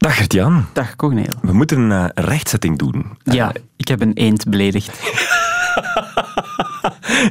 [0.00, 0.66] Dag Gert-Jan.
[0.72, 1.32] Dag Corneel.
[1.42, 3.06] We moeten een uh, rechtzetting doen.
[3.22, 5.00] Ja, uh, ik heb een eend beledigd.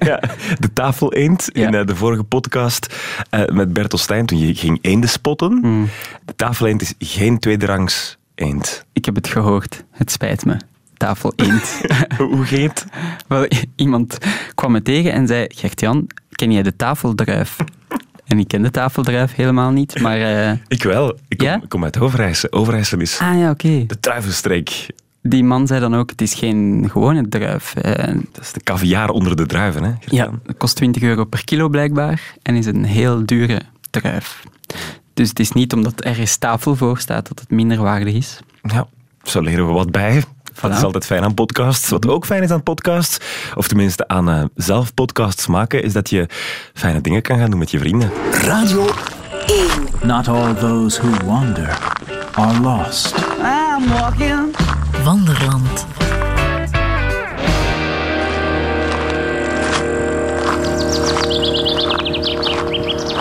[0.10, 0.20] ja,
[0.60, 1.68] de tafel eend ja.
[1.68, 2.96] in uh, de vorige podcast
[3.52, 5.60] met Bertel Stijn toen je ging eenden spotten.
[5.62, 5.90] Mm.
[6.26, 8.86] De tafel eend is geen tweederangs eend.
[8.94, 9.84] Ik heb het gehoord.
[9.92, 10.58] Het spijt me.
[10.98, 11.82] Tafel eend.
[12.18, 12.86] Hoe ging het?
[13.28, 14.18] Wel, iemand
[14.56, 17.58] kwam me tegen en zei, Gert-Jan, ken jij de tafeldruif?
[18.30, 20.20] En ik ken de tafeldruif helemaal niet, maar...
[20.20, 20.52] Uh...
[20.68, 21.18] Ik wel.
[21.28, 21.62] Ik kom, ja?
[21.68, 22.52] kom uit Overijssel.
[22.52, 23.84] Overijssel is ah, ja, okay.
[23.88, 24.88] de druivenstreek.
[25.22, 27.74] Die man zei dan ook, het is geen gewone druif.
[27.78, 27.94] Uh,
[28.32, 29.92] dat is de caviar onder de druiven, hè?
[30.06, 34.44] Ja, het kost 20 euro per kilo blijkbaar en is een heel dure druif.
[35.14, 38.40] Dus het is niet omdat er ergens tafel voor staat dat het minder waardig is.
[38.62, 38.88] Ja,
[39.30, 40.24] zo leren we wat bij.
[40.62, 41.90] Dat is altijd fijn aan podcasts.
[41.90, 43.18] Wat ook fijn is aan podcasts,
[43.56, 46.28] of tenminste aan uh, zelf podcasts maken, is dat je
[46.74, 48.12] fijne dingen kan gaan doen met je vrienden.
[48.32, 48.90] Radio
[49.48, 49.68] 1.
[50.04, 51.78] Not all those who wander
[52.34, 53.16] are lost.
[53.42, 54.56] I'm walking.
[55.04, 55.86] Wanderland.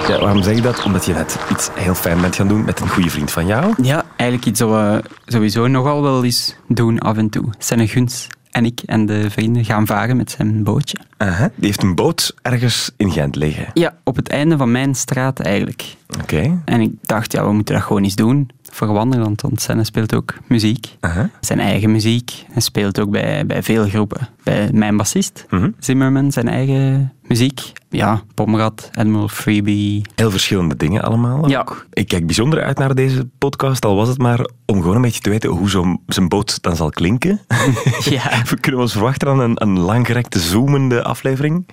[0.09, 0.85] Ja, waarom zeg je dat?
[0.85, 3.75] Omdat je net iets heel fijn bent gaan doen met een goede vriend van jou.
[3.83, 7.45] Ja, eigenlijk iets dat we sowieso nogal wel eens doen af en toe.
[7.59, 10.99] Zijn Guns en ik en de vrienden gaan varen met zijn bootje.
[11.19, 11.41] -huh.
[11.41, 13.67] Die heeft een boot ergens in Gent liggen?
[13.75, 15.97] Ja, op het einde van mijn straat eigenlijk.
[16.21, 16.61] Oké.
[16.65, 20.15] En ik dacht, ja, we moeten dat gewoon eens doen voor Wanderland, want Senne speelt
[20.15, 20.97] ook muziek.
[21.01, 21.25] Uh -huh.
[21.41, 22.45] Zijn eigen muziek.
[22.53, 24.29] Hij speelt ook bij, bij veel groepen.
[24.43, 25.73] Bij mijn bassist, uh -huh.
[25.79, 27.73] Zimmerman, zijn eigen muziek.
[27.91, 30.03] Ja, Pomrad, Admiral Freebie.
[30.15, 31.49] Heel verschillende dingen allemaal.
[31.49, 31.67] Ja.
[31.93, 35.21] Ik kijk bijzonder uit naar deze podcast, al was het maar om gewoon een beetje
[35.21, 37.41] te weten hoe zo'n zijn boot dan zal klinken.
[38.05, 38.43] Ja.
[38.45, 41.67] We kunnen ons verwachten aan een, een langgerekte, zoomende aflevering?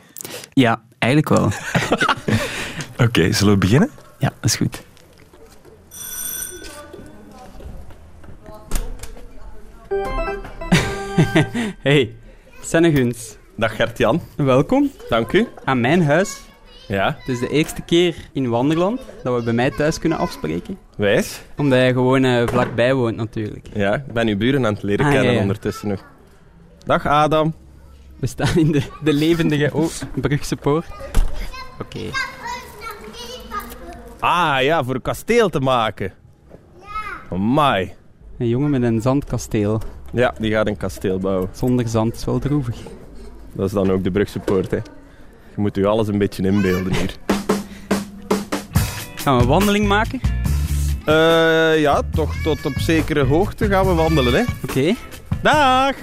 [0.53, 1.45] Ja, eigenlijk wel.
[2.93, 3.89] Oké, okay, zullen we beginnen?
[4.19, 4.83] Ja, dat is goed.
[11.87, 12.15] hey,
[12.61, 13.37] Senneguns.
[13.55, 14.21] Dag Gert-Jan.
[14.35, 14.91] Welkom.
[15.09, 15.47] Dank u.
[15.63, 16.41] Aan mijn huis.
[16.87, 17.15] Ja.
[17.19, 20.77] Het is de eerste keer in Wanderland dat we bij mij thuis kunnen afspreken.
[20.97, 21.41] Wijs.
[21.57, 23.67] Omdat jij gewoon uh, vlakbij woont natuurlijk.
[23.73, 25.41] Ja, ik ben uw buren aan het leren Ah, kennen ja, ja.
[25.41, 26.03] ondertussen nog.
[26.85, 27.53] Dag Adam.
[28.19, 30.85] We staan in de, de levendige oh, Brugse poort.
[31.79, 31.99] Oké.
[34.19, 36.13] Ah ja, voor een kasteel te maken.
[37.31, 37.93] Amai.
[38.37, 39.81] Een jongen met een zandkasteel.
[40.11, 41.49] Ja, die gaat een kasteel bouwen.
[41.51, 42.77] Zonder zand is wel droevig.
[43.53, 44.77] Dat is dan ook de Brugse poort, hè.
[45.55, 47.15] Je moet u alles een beetje inbeelden hier.
[49.15, 50.21] Gaan we een wandeling maken?
[51.05, 54.43] Eh ja, toch tot op zekere hoogte gaan we wandelen, hè.
[54.63, 54.95] Oké.
[55.41, 55.95] Dag!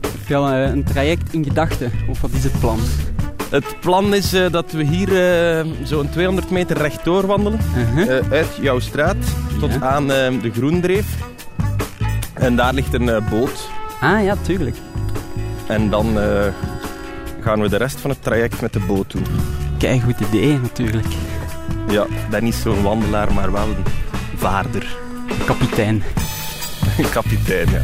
[0.00, 1.92] Heb je al een traject in gedachten?
[2.10, 2.78] Of wat is het plan?
[3.52, 5.08] Het plan is eh, dat we hier
[5.58, 7.58] eh, zo'n 200 meter rechtdoor wandelen.
[7.76, 8.18] Uh-huh.
[8.18, 9.16] Eh, uit jouw straat
[9.60, 9.80] tot Ja.
[9.80, 11.06] aan de Groendreef.
[12.34, 13.68] En daar ligt een boot.
[14.00, 14.76] Ah ja, tuurlijk.
[15.66, 16.16] En dan
[17.40, 19.26] gaan we de rest van het traject met de boot doen.
[19.78, 21.06] Kijk, goed idee natuurlijk.
[21.88, 23.84] Ja, ik ben niet zo'n wandelaar, maar wel een
[24.36, 24.96] vaarder.
[25.44, 26.02] Kapitein.
[27.12, 27.82] Kapitein, ja.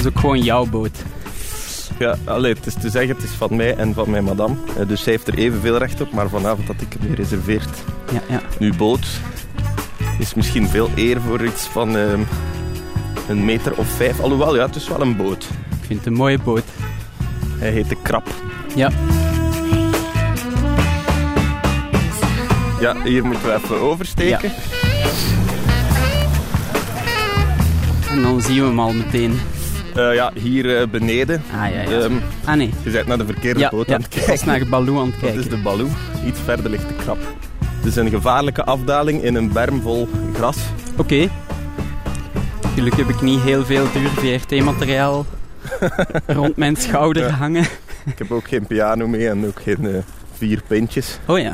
[0.00, 1.04] Is ook gewoon jouw boot.
[1.98, 4.54] Ja, allee, het is te zeggen, het is van mij en van mijn madame.
[4.78, 7.68] Eh, dus zij heeft er evenveel recht op, maar vanavond had ik hem gereserveerd.
[8.12, 8.40] Ja, ja.
[8.58, 9.06] Uw boot
[10.18, 12.20] is misschien veel eer voor iets van ehm,
[13.28, 14.20] een meter of vijf.
[14.20, 15.44] Alhoewel, ja, het is wel een boot.
[15.80, 16.64] Ik vind het een mooie boot.
[17.58, 18.28] Hij heet de Krab.
[18.74, 18.90] Ja.
[22.80, 24.52] Ja, hier moeten we even oversteken.
[28.10, 29.40] En dan zien we hem al meteen.
[30.00, 31.42] Ja, ja hier eh, beneden.
[31.52, 32.00] Ah ja, ja.
[32.00, 32.12] Ehm,
[32.44, 32.70] ah nee.
[32.82, 33.94] je bent naar de verkeerde boot ja.
[33.94, 34.30] aan het ik kijken.
[34.36, 35.40] was naar Baloo aan het Dat kijken.
[35.40, 35.88] is de Baloo.
[36.26, 37.18] Iets verder ligt de Krab.
[37.64, 40.56] Het is een gevaarlijke afdaling in een berm vol gras.
[40.96, 41.28] Oké.
[42.74, 45.26] Gelukkig heb ik niet heel veel duur VRT-materiaal
[46.26, 47.64] rond mijn schouder hangen.
[48.06, 50.02] Ik heb ook geen piano mee en ook geen eh,
[50.36, 51.18] vier pintjes.
[51.26, 51.50] Oh ja,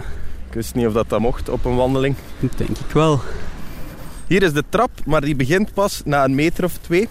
[0.49, 2.15] Ik wist niet of dat, dat mocht op een wandeling.
[2.41, 3.21] dat denk ik wel.
[4.26, 7.08] Hier is de trap, maar die begint pas na een meter of twee.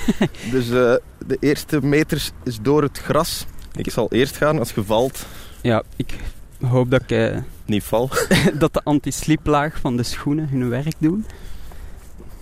[0.52, 0.94] dus eh,
[1.26, 3.46] de eerste meters is door het gras.
[3.76, 5.26] Ik zal eerst gaan als je valt.
[5.60, 6.18] Ja, ik
[6.60, 8.10] hoop dat, ik, eh, Niet val.
[8.58, 11.26] dat de anti-sliplaag van de schoenen hun werk doen.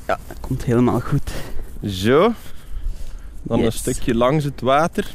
[0.06, 1.30] Ja, dat komt helemaal goed.
[1.86, 2.32] Zo.
[3.42, 5.14] Dan een stukje langs het water.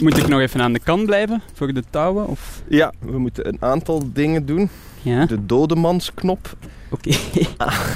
[0.00, 2.26] Moet ik nog even aan de kant blijven voor de touwen?
[2.26, 2.62] Of...
[2.68, 4.70] Ja, we moeten een aantal dingen doen.
[5.06, 6.56] Ja, De dodemansknop
[6.90, 7.10] oké.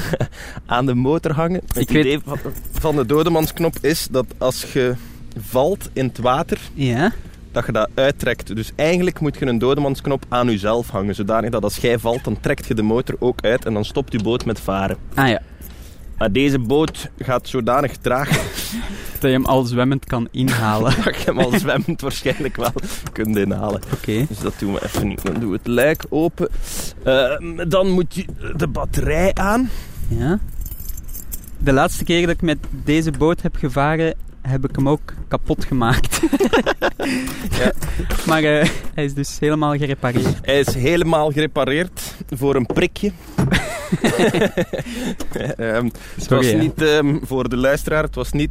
[0.67, 1.61] aan de motor hangen.
[1.67, 2.39] Het Ik weet- idee van,
[2.73, 4.95] van de dodemansknop is dat als je
[5.41, 7.13] valt in het water, Ja?
[7.53, 8.57] dat je dat uittrekt.
[8.57, 12.41] Dus eigenlijk moet je een dodemansknop aan jezelf hangen, zodanig dat als jij valt, dan
[12.41, 14.97] trekt je de motor ook uit en dan stopt je boot met varen.
[15.15, 15.43] Ah ja,
[16.19, 18.29] Maar deze boot gaat zodanig traag
[19.21, 20.95] dat je hem al zwemmend kan inhalen.
[21.05, 22.73] dat je hem al zwemmend waarschijnlijk wel
[23.13, 23.83] kunt inhalen.
[23.93, 24.27] Oké.
[24.29, 25.23] Dus dat doen we even niet.
[25.23, 26.49] Dan doen we het luik open.
[27.03, 27.37] Eh,
[27.69, 28.25] dan moet je
[28.57, 29.71] de batterij aan.
[30.09, 30.39] Ja.
[31.59, 35.65] De laatste keer dat ik met deze boot heb gevaren, heb ik hem ook kapot
[35.65, 36.21] gemaakt.
[37.59, 37.73] Ja.
[38.27, 40.39] Maar eh, hij is dus helemaal gerepareerd.
[40.43, 43.13] Hij is helemaal gerepareerd voor een prikje.
[45.57, 48.51] Ehm, het was niet, ehm, voor de luisteraar, het was niet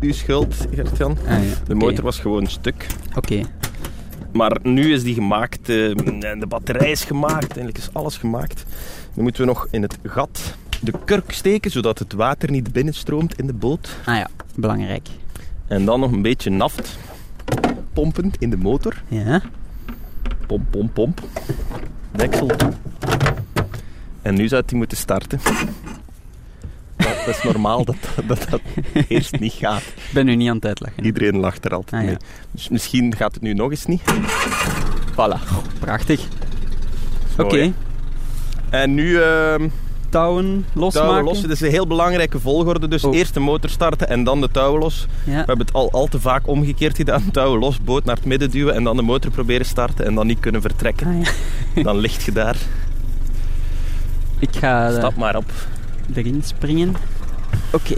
[0.00, 1.16] uw schuld, Gert-Jan.
[1.26, 1.54] Ah, ja.
[1.66, 2.86] De motor was gewoon stuk.
[3.16, 3.40] Oké.
[4.32, 7.48] Maar nu is die gemaakt en de batterij is gemaakt.
[7.48, 8.64] Eigenlijk is alles gemaakt.
[9.14, 13.38] Nu moeten we nog in het gat de kurk steken, zodat het water niet binnenstroomt
[13.38, 13.96] in de boot.
[14.04, 15.08] Ah ja, belangrijk.
[15.66, 16.98] En dan nog een beetje naft
[17.92, 19.02] pompen in de motor.
[19.08, 19.42] Ja.
[20.46, 21.20] Pomp, pomp, pomp.
[22.10, 22.72] Deksel toe.
[24.22, 25.40] En nu zou hij moeten starten.
[27.28, 27.96] Dat is normaal dat
[28.26, 28.60] dat, dat
[29.08, 29.80] eerst niet gaat.
[29.82, 31.04] Ik ben nu niet aan het uitleggen.
[31.04, 32.06] Iedereen lacht er altijd Ah, ja.
[32.06, 32.16] mee.
[32.50, 34.00] Dus misschien gaat het nu nog eens niet.
[35.12, 35.38] Voilà.
[35.78, 36.20] Prachtig.
[37.38, 37.72] Oké.
[38.70, 39.68] En nu ehm
[40.08, 41.08] Touwen losmaken.
[41.08, 41.48] touwen lossen.
[41.48, 42.88] Dat is een heel belangrijke volgorde.
[42.88, 43.14] Dus Oh.
[43.16, 45.06] eerst de motor starten en dan de touwen los.
[45.24, 45.30] Ja.
[45.32, 47.30] We hebben het al, al te vaak omgekeerd gedaan.
[47.32, 50.26] Touwen los, boot naar het midden duwen en dan de motor proberen starten en dan
[50.26, 51.06] niet kunnen vertrekken.
[51.06, 51.24] Ah,
[51.74, 51.82] ja.
[51.82, 52.56] Dan ligt je daar.
[54.38, 55.52] Ik ga eh, Stap maar op.
[56.14, 56.94] erin springen.
[57.72, 57.94] Oké.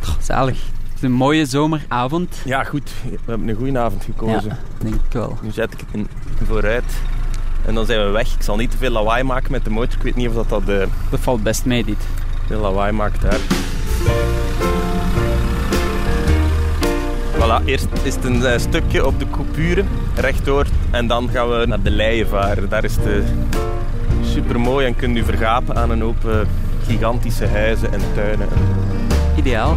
[0.00, 0.58] Goh, Zalig.
[0.58, 2.40] Het is een mooie zomeravond.
[2.44, 2.90] Ja, goed.
[3.10, 4.48] We hebben een goede avond gekozen.
[4.48, 5.38] Ja, denk ik wel.
[5.42, 6.08] Nu zet ik het in,
[6.46, 6.84] vooruit.
[7.66, 8.34] En dan zijn we weg.
[8.34, 9.94] Ik zal niet te veel lawaai maken met de motor.
[9.96, 12.06] Ik weet niet of dat, dat eh, Dat valt best mee, dit.
[12.46, 13.38] veel lawaai maakt daar.
[17.38, 19.84] Voilà, eerst is het een eh, stukje op de coupure,
[20.14, 20.66] rechtdoor.
[20.90, 22.68] En dan gaan we naar de Leien varen.
[22.68, 23.24] Daar is het
[24.24, 26.40] super mooi en kunt u vergapen aan een hoop eh,
[26.92, 28.48] gigantische huizen en tuinen.
[29.36, 29.76] Ideaal.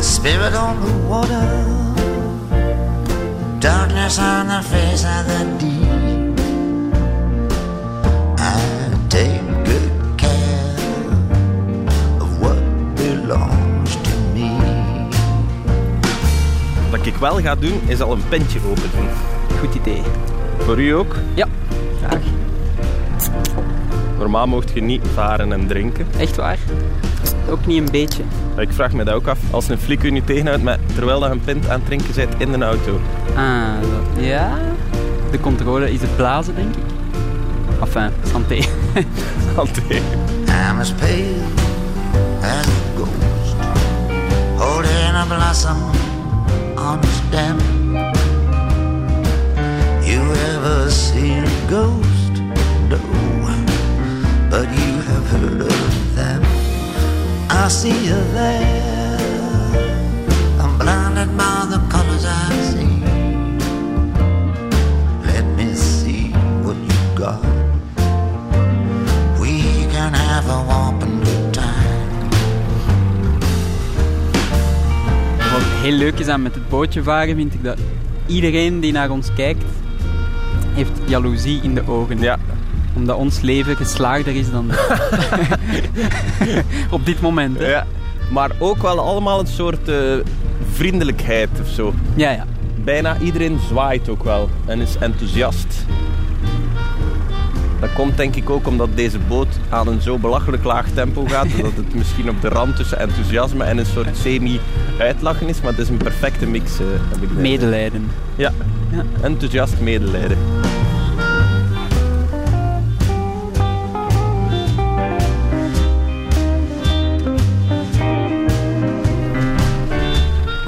[0.00, 1.66] Spirit on the water,
[3.58, 6.38] darkness on the face of the deep.
[8.38, 8.60] I
[9.08, 10.76] take good care
[12.20, 12.58] of what
[12.94, 14.50] belongs to me.
[16.90, 19.08] Wat ik wel ga doen, is al een pentje open doen.
[19.60, 20.02] Goed idee.
[20.58, 21.14] Voor u ook?
[21.34, 21.46] Ja,
[22.00, 22.22] graag.
[24.22, 26.06] Normaal mocht je niet varen en drinken.
[26.18, 26.58] Echt waar?
[27.50, 28.22] Ook niet een beetje.
[28.54, 29.38] Maar Ik vraag me dat ook af.
[29.50, 32.34] Als een flik u nu tegenhoudt, met, terwijl je een pint aan het drinken bent
[32.38, 33.00] in de auto.
[33.36, 34.58] Ah, dat- ja.
[35.30, 36.82] De controle is het blazen, denk ik.
[37.80, 38.54] Enfin, santé.
[39.56, 39.96] Hanteer.
[40.46, 41.42] I'm as pale
[42.42, 43.54] as a ghost,
[44.56, 45.76] holding a blossom
[46.76, 47.56] on a stem.
[50.02, 52.40] You ever seen a ghost?
[52.88, 52.96] No,
[54.52, 56.42] but you have heard of them.
[57.48, 59.18] I see you there.
[60.60, 62.96] I'm blinded by the colors I see.
[65.30, 66.24] Let me see
[66.64, 67.40] what you got.
[69.40, 69.54] We
[69.94, 72.28] can have a whopping good time.
[75.52, 77.78] Wat heel leuk is aan met het bootje varen, vind ik dat
[78.26, 79.64] iedereen die naar ons kijkt,
[80.74, 82.18] heeft jaloezie in de ogen.
[82.20, 82.38] Ja,
[82.94, 84.70] Omdat ons leven geslaagder is dan
[86.90, 87.58] op dit moment.
[87.58, 87.66] Hè?
[87.70, 87.86] ja.
[88.30, 89.96] Maar ook wel allemaal een soort eh,
[90.72, 91.94] vriendelijkheid of zo.
[92.14, 92.46] Ja, ja.
[92.84, 95.84] Bijna iedereen zwaait ook wel en is enthousiast.
[97.80, 101.46] Dat komt denk ik ook omdat deze boot aan een zo belachelijk laag tempo gaat.
[101.62, 105.60] dat het misschien op de rand tussen enthousiasme en een soort semi-uitlachen is.
[105.60, 106.78] Maar het is een perfecte mix.
[106.78, 108.10] eh, heb ik de- Medelijden.
[108.36, 108.52] Ja,
[108.90, 109.02] Ja.
[109.22, 110.38] enthousiast medelijden.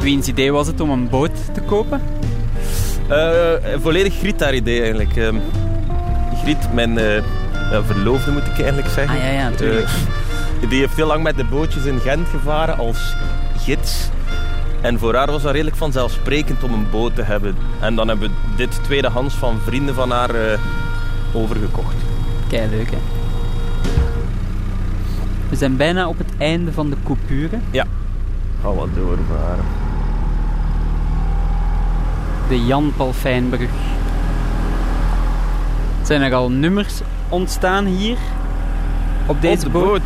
[0.05, 2.01] Wiens idee was het om een boot te kopen?
[3.09, 5.17] Eh, volledig Griet haar idee eigenlijk.
[5.17, 5.37] Ehm,
[6.43, 7.17] Griet, mijn eh,
[7.71, 9.17] ja, verloofde moet ik eigenlijk zeggen.
[9.17, 9.89] Ah ja, ja, natuurlijk.
[10.63, 13.15] Eh, die heeft heel lang met de bootjes in Gent gevaren als
[13.57, 14.09] gids.
[14.81, 17.57] En voor haar was dat redelijk vanzelfsprekend om een boot te hebben.
[17.81, 20.59] En dan hebben we dit tweedehands van vrienden van haar
[21.33, 21.97] overgekocht.
[22.49, 22.99] Kei leuk, hè?
[25.49, 27.59] We zijn bijna op het einde van de coupure.
[28.63, 29.84] Ga wat doorvaren.
[32.55, 33.71] De Jan Palfijnbrug.
[36.03, 38.17] Zijn er al nummers ontstaan hier?
[39.27, 39.85] Op deze Op de boot?
[39.85, 40.03] boot.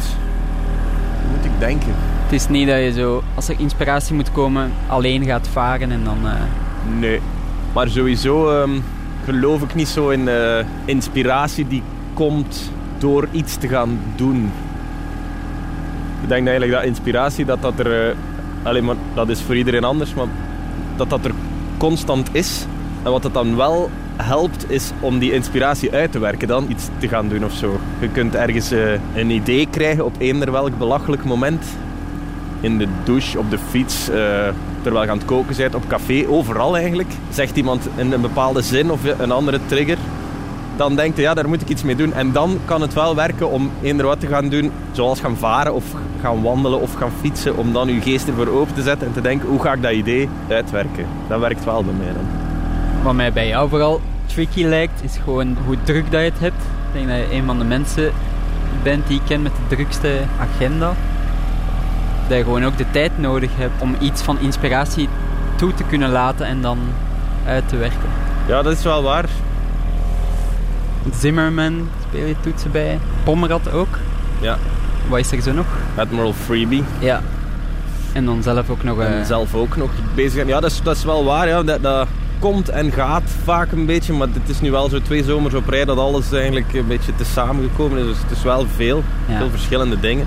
[1.36, 1.92] Moet ik denken.
[2.22, 6.04] Het is niet dat je zo, als er inspiratie moet komen, alleen gaat varen en
[6.04, 6.16] dan...
[6.24, 6.32] eh,
[6.98, 7.20] Nee.
[7.72, 8.70] Maar sowieso ehm,
[9.24, 11.82] geloof ik niet zo in eh, inspiratie die
[12.14, 14.52] komt door iets te gaan doen.
[16.22, 18.08] Ik denk eigenlijk dat inspiratie, dat dat er...
[18.08, 18.14] eh,
[18.62, 20.26] alleen maar, dat is voor iedereen anders, maar
[20.96, 21.32] dat dat er
[21.78, 22.66] constant is.
[23.02, 26.88] En wat het dan wel helpt, is om die inspiratie uit te werken, dan iets
[26.98, 27.80] te gaan doen of zo.
[28.00, 31.64] Je kunt ergens eh, een idee krijgen op eender welk belachelijk moment.
[32.60, 34.48] In de douche, op de fiets, eh,
[34.82, 37.10] terwijl je aan het koken bent, op café, overal eigenlijk.
[37.30, 39.98] Zegt iemand in een bepaalde zin of een andere trigger,
[40.78, 42.12] dan denkt je, ja, daar moet ik iets mee doen.
[42.12, 45.74] En dan kan het wel werken om eender wat te gaan doen, zoals gaan varen
[45.74, 45.84] of
[46.20, 49.20] gaan wandelen of gaan fietsen, om dan je geest ervoor open te zetten en te
[49.20, 51.06] denken, hoe ga ik dat idee uitwerken?
[51.28, 52.26] Dat werkt wel bij mij dan.
[53.02, 56.62] Wat mij bij jou vooral tricky lijkt, is gewoon hoe druk dat je het hebt.
[56.62, 58.12] Ik denk dat je een van de mensen
[58.82, 60.92] bent die ik ken met de drukste agenda.
[62.28, 65.08] Dat je gewoon ook de tijd nodig hebt om iets van inspiratie
[65.56, 66.78] toe te kunnen laten en dan
[67.46, 68.08] uit te werken.
[68.46, 69.28] Ja, dat is wel waar.
[71.18, 72.98] Zimmerman speel je toetsen bij.
[73.24, 73.98] Pommerad ook.
[74.40, 74.58] Ja,
[75.08, 75.66] Wat is er zo nog?
[75.96, 76.84] Admiral Freebie.
[76.98, 77.20] Ja.
[78.12, 79.00] En dan zelf ook nog...
[79.00, 80.46] eh, En zelf ook nog bezig.
[80.46, 81.48] Ja, dat is, dat is wel waar.
[81.48, 81.62] Ja.
[81.62, 84.12] Dat, dat komt en gaat vaak een beetje.
[84.12, 87.14] Maar het is nu wel zo twee zomers op rij dat alles eigenlijk een beetje
[87.16, 88.04] te samengekomen is.
[88.04, 89.02] Dus het is wel veel.
[89.28, 89.36] Ja.
[89.38, 90.26] Veel verschillende dingen.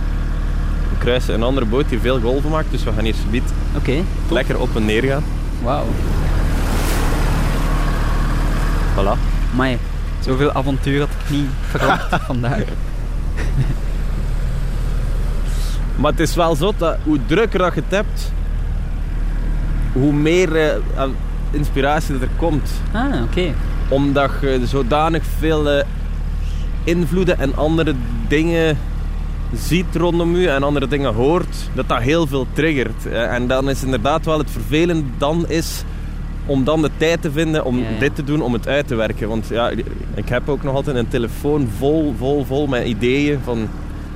[0.89, 2.71] We kruisen een andere boot die veel golven maakt.
[2.71, 3.93] Dus we gaan hier subiet Oké,
[4.29, 5.23] lekker op en neer gaan.
[5.63, 5.85] wauw.
[8.95, 9.17] Voilà.
[9.55, 9.69] Maar
[10.21, 12.63] zoveel avontuur had ik niet verwacht vandaag.
[15.95, 18.31] Maar het is wel zo dat hoe drukker dat je het hebt,
[19.93, 21.03] hoe meer eh,
[21.51, 22.71] inspiratie er komt.
[22.91, 23.53] Ah, oké.
[23.89, 25.85] Omdat je zodanig veel eh,
[26.83, 27.93] invloeden en andere
[28.27, 28.77] dingen
[29.55, 33.05] ziet rondom je en andere dingen hoort, dat dat heel veel triggert.
[33.05, 35.83] Eh, En dan is inderdaad wel het vervelend dan is
[36.51, 38.00] om dan de tijd te vinden om Ja, ja.
[38.00, 39.27] dit te doen, om het uit te werken.
[39.27, 39.70] Want ja,
[40.15, 43.67] ik heb ook nog altijd een telefoon vol, vol, vol met ideeën van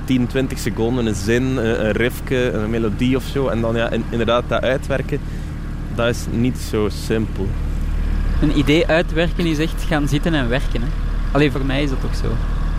[0.04, 3.48] 10, 20 seconden, een zin, een riffje, een melodie of zo.
[3.48, 5.18] En dan ja, in- inderdaad dat uitwerken,
[5.94, 7.46] dat is niet zo simpel.
[8.42, 10.80] Een idee uitwerken is echt gaan zitten en werken.
[10.80, 10.86] Hè.
[11.32, 12.28] Alleen voor mij is dat ook zo.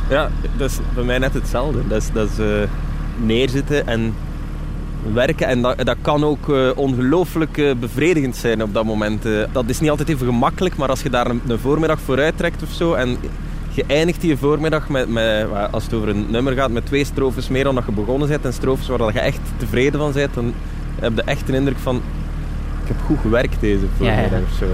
[0.10, 1.80] Ja, dat is bij mij net hetzelfde.
[1.88, 2.46] Dat is, dat is eh,
[3.26, 4.14] neerzitten en
[5.14, 5.48] werken.
[5.48, 9.26] En dat, dat kan ook eh, ongelooflijk eh, bevredigend zijn op dat moment.
[9.26, 12.20] Eh, dat is niet altijd even gemakkelijk, maar als je daar een, een voormiddag voor
[12.20, 12.94] uittrekt of zo...
[12.94, 13.18] En
[13.72, 17.48] je eindigt die voormiddag met, met, als het over een nummer gaat, met twee strofes
[17.48, 18.46] meer dan dat je begonnen bent.
[18.46, 20.54] En strofes waar je echt tevreden van bent, dan
[21.00, 21.96] heb je echt een indruk van...
[22.82, 24.46] Ik heb goed gewerkt deze voormiddag ja.
[24.52, 24.66] of zo.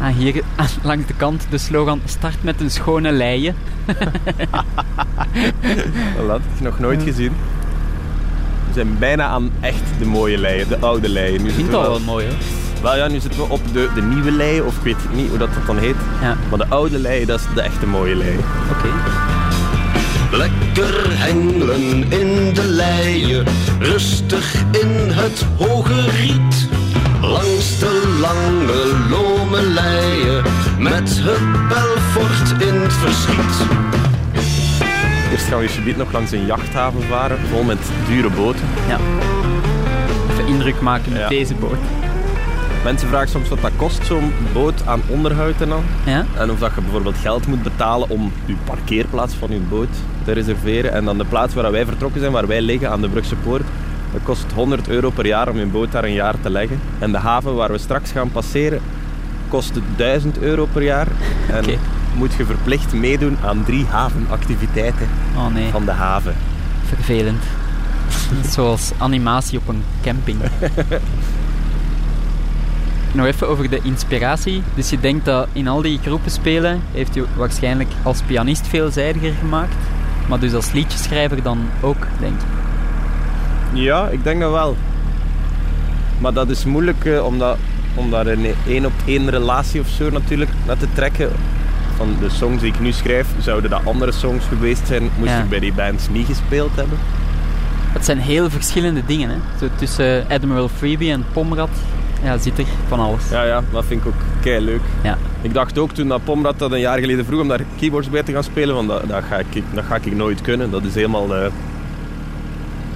[0.00, 3.54] Ah, hier aan- langs de kant de slogan start met een schone leien.
[6.16, 7.32] Dat had ik nog nooit gezien.
[8.70, 11.42] We zijn bijna aan echt de mooie leien, de oude leien.
[11.42, 12.36] Nu Ik vind zitten het we al wel mooi hoor.
[12.82, 15.38] Wel ja, nu zitten we op de, de nieuwe leien, of ik weet niet hoe
[15.38, 15.94] dat, dat dan heet.
[16.22, 18.38] Ja, Maar de oude leien, dat is de echte mooie leien.
[18.70, 18.88] oké.
[20.36, 23.44] Lekker hengelen in de leien,
[23.78, 26.68] rustig in het hoge riet.
[27.20, 30.42] Langs de lange lome leien,
[30.78, 33.68] met het Belfort in het verschiet.
[35.30, 38.64] Eerst gaan we subiet nog langs een jachthaven varen, vol met dure boten.
[38.88, 38.98] Ja.
[40.30, 41.28] Even indruk maken met Ja.
[41.28, 41.78] deze boot.
[42.84, 45.82] Mensen vragen soms wat dat kost, zo'n boot aan onderhoud en dan.
[46.04, 46.24] Ja?
[46.36, 49.88] En of dat je bijvoorbeeld geld moet betalen om je parkeerplaats van je boot
[50.24, 50.92] te reserveren.
[50.92, 53.62] En dan de plaats waar wij vertrokken zijn, waar wij liggen aan de Brugse Poort,
[54.12, 56.80] dat kost 100 euro per jaar om je boot daar een jaar te leggen.
[56.98, 58.80] En de haven waar we straks gaan passeren,
[59.48, 61.06] kost 1000 euro per jaar.
[61.50, 61.78] En Oké.
[62.14, 66.34] Moet je verplicht meedoen aan drie havenactiviteiten Oh nee, van de haven.
[66.84, 67.42] vervelend.
[68.54, 70.38] Zoals animatie op een camping.
[73.12, 74.62] Nog even over de inspiratie.
[74.74, 79.32] Dus je denkt dat in al die groepen spelen heeft u waarschijnlijk als pianist veelzijdiger
[79.40, 79.74] gemaakt.
[80.28, 82.46] Maar dus als liedjeschrijver dan ook, denk ik.
[83.72, 84.76] Ja, ik denk dat wel.
[86.18, 87.56] Maar dat is moeilijk eh, om, dat,
[87.94, 91.30] om daar een één op één relatie of zo natuurlijk naar te trekken.
[92.00, 95.38] Van de songs die ik nu schrijf, zouden dat andere songs geweest zijn, moest Ja.
[95.42, 96.98] ik bij die bands niet gespeeld hebben.
[97.92, 99.28] Het zijn heel verschillende dingen.
[99.30, 99.36] Hè?
[99.58, 101.68] Zo tussen Admiral Freebie en Pomrad
[102.22, 103.22] ja, zit er van alles.
[103.30, 104.80] Ja, ja, dat vind ik ook kei leuk.
[105.02, 105.18] Ja.
[105.42, 108.22] Ik dacht ook toen dat Pomrad dat een jaar geleden vroeg om daar keyboards bij
[108.22, 110.70] te gaan spelen, van dat, dat, ga, ik, dat ga ik nooit kunnen.
[110.70, 111.34] Dat is helemaal...
[111.36, 111.46] eh,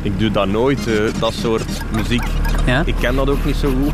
[0.03, 2.25] ik doe dat nooit, eh, dat soort muziek.
[2.67, 2.83] Ja?
[2.87, 3.93] Ik ken dat ook niet zo goed.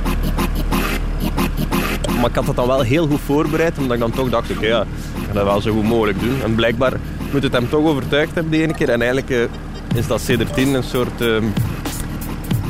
[2.21, 4.67] Maar ik had dat dan wel heel goed voorbereid, omdat ik dan toch dacht, oké,
[4.67, 4.81] ja,
[5.17, 6.43] ik ga dat wel zo goed mogelijk doen.
[6.45, 6.93] En blijkbaar
[7.33, 8.89] moet het hem toch overtuigd hebben die ene keer.
[8.89, 11.21] En eigenlijk eh, is dat sindsdien een soort...
[11.21, 11.45] ehm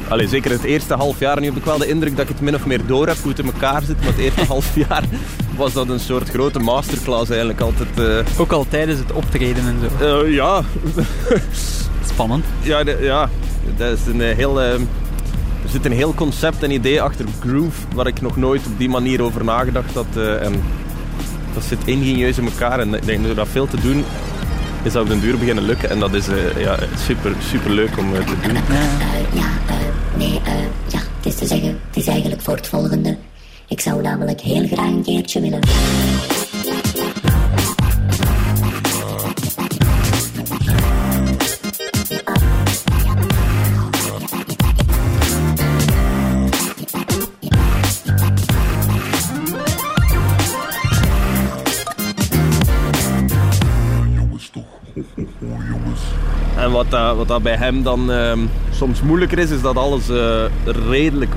[0.09, 1.41] Allee, zeker het eerste half jaar.
[1.41, 3.31] Nu heb ik wel de indruk dat ik het min of meer door heb hoe
[3.31, 3.97] het in elkaar zit.
[3.99, 5.05] Maar het eerste half jaar
[5.57, 7.89] was dat een soort grote masterclass eigenlijk altijd.
[7.99, 8.41] eh.
[8.41, 10.23] Ook al tijdens het optreden en zo.
[10.25, 10.63] Eh, ja,
[12.13, 12.45] Spannend.
[12.63, 13.29] ja, de- ja,
[13.77, 14.61] dat is een heel...
[14.63, 14.81] ehm,
[15.71, 19.23] zit een heel concept en idee achter groove waar ik nog nooit op die manier
[19.23, 20.07] over nagedacht had.
[20.17, 20.63] eh, en
[21.55, 24.05] dat zit ingenieus in elkaar en ik denk door dat veel te doen
[24.83, 25.91] is dat op den duur beginnen lukken.
[25.91, 28.55] En dat is eh, ja, super, super leuk om eh, te doen.
[29.33, 29.49] Ja,
[30.17, 30.41] nee,
[30.87, 33.17] ja, het is te zeggen, het is eigenlijk voor het volgende.
[33.69, 35.61] Ik zou namelijk heel graag een keertje willen.
[56.81, 58.39] Wat, dat, wat dat bij hem dan ehm,
[58.71, 60.45] soms moeilijker is, is dat alles eh,
[60.89, 61.35] redelijk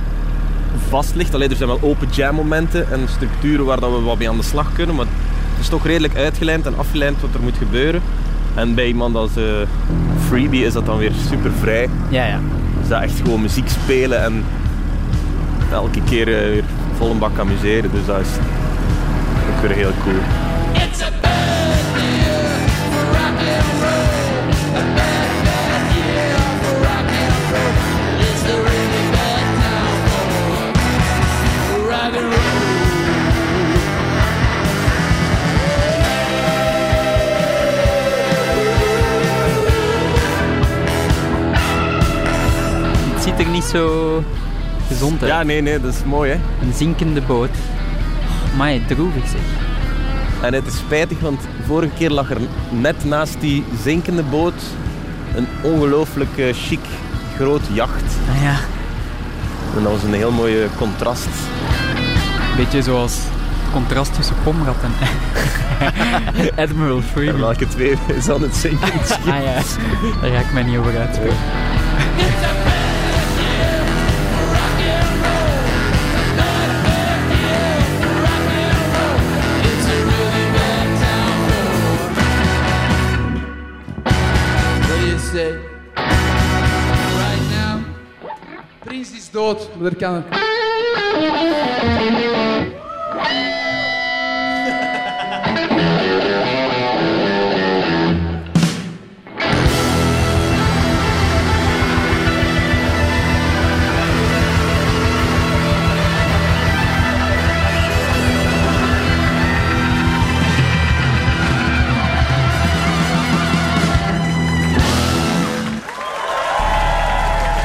[0.90, 1.34] vast ligt.
[1.34, 4.38] Alleen er zijn wel open jam momenten en structuren waar dat we wat mee aan
[4.38, 4.96] de slag kunnen.
[4.96, 8.02] Maar het is toch redelijk uitgelijnd en afgeleid wat er moet gebeuren.
[8.56, 9.44] En bij iemand als eh,
[10.28, 11.90] Freebie is dat dan weer super vrij.
[12.10, 12.40] Ja, ja.
[12.82, 14.46] Is dat echt gewoon muziek spelen en
[15.72, 16.64] elke keer eh, weer
[16.98, 17.92] vol een bak amuseren.
[17.92, 18.28] Dus dat is
[19.50, 20.22] ook weer heel cool.
[43.74, 44.24] Zo
[44.88, 45.32] gezond uit.
[45.32, 46.66] Ja, nee, nee, dat is mooi hè.
[46.66, 47.50] Een zinkende boot.
[48.58, 49.42] Maar droevig zeg.
[50.42, 52.38] En het is spijtig, want vorige keer lag er
[52.70, 54.62] net naast die zinkende boot
[55.36, 56.80] een ongelooflijk chic
[57.36, 58.04] groot jacht.
[58.36, 58.56] Ah ja.
[59.78, 61.28] En dat was een heel mooi contrast.
[62.58, 64.92] Beetje zoals het contrast tussen Pomrad en
[66.64, 67.40] Admiral En Freeman.
[67.40, 68.92] welke twee is aan het zinken?
[69.28, 69.54] Ah ja,
[70.22, 71.38] daar ga ik mij niet over uitspreken.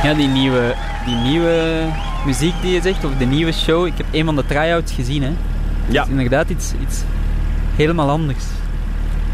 [0.08, 3.86] Ja, die nieuwe, die nieuwe muziek die je zegt, of de nieuwe show.
[3.86, 5.22] Ik heb een van de try-outs gezien.
[5.22, 5.28] Hè.
[5.88, 6.00] Ja.
[6.00, 7.02] Het is inderdaad iets, iets
[7.76, 8.44] helemaal anders.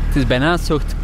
[0.07, 0.95] Het is bijna een soort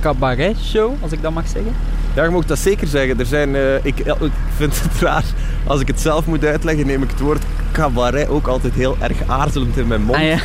[0.00, 1.72] cabaret-show, als ik dat mag zeggen.
[2.14, 3.18] Ja, je mag dat zeker zeggen.
[3.18, 5.24] Er zijn, eh, ik, ja, ik vind het raar,
[5.66, 9.16] als ik het zelf moet uitleggen, neem ik het woord cabaret ook altijd heel erg
[9.26, 10.18] aarzelend in mijn mond.
[10.18, 10.38] Ah ja,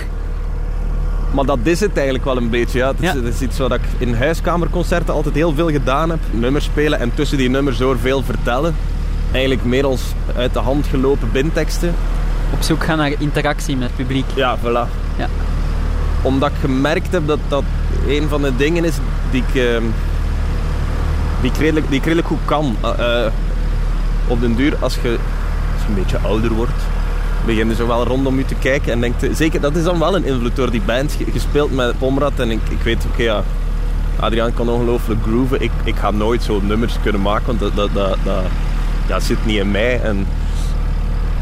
[1.34, 2.78] Maar dat is het eigenlijk wel een beetje.
[2.78, 2.88] Ja.
[2.88, 3.16] Het, is, Ja.
[3.16, 6.20] het is iets wat ik in huiskamerconcerten altijd heel veel gedaan heb.
[6.32, 8.76] Nummers spelen en tussen die nummers door veel vertellen.
[9.32, 10.02] Eigenlijk meer als
[10.36, 11.96] uit de hand gelopen binteksten.
[12.54, 14.26] op zoek gaan naar interactie met het publiek.
[14.34, 14.90] Ja, voilà.
[15.18, 15.28] Ja.
[16.22, 17.64] Omdat ik gemerkt heb dat dat
[18.08, 18.94] een van de dingen is
[19.32, 19.84] die ik, ehm,
[21.42, 22.76] die ik, redelijk, die ik redelijk goed kan.
[22.82, 23.32] Eh, eh,
[24.28, 25.10] op den duur, als je,
[25.74, 26.82] als je een beetje ouder wordt,
[27.46, 30.00] begin je zo wel rondom je te kijken en denkt, je- zeker, dat is dan
[30.00, 33.24] wel een invloed door die band, ge- gespeeld met Pomrad en ik, ik weet, oké
[33.24, 33.44] ja,
[34.20, 37.90] Adriaan kan ongelooflijk grooven, ik, ik ga nooit zo nummers kunnen maken, want dat, dat,
[37.94, 38.44] dat, dat,
[39.12, 40.28] dat zit niet in mij en